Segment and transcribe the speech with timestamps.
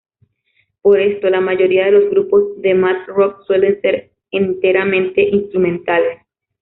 [0.81, 6.23] Por esto, la mayoría de los grupos de math rock suelen ser enteramente instrumentales.